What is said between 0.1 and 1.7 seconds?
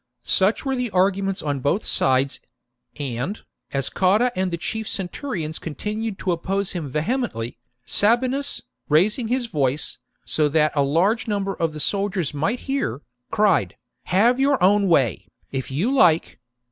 Such were the arguments on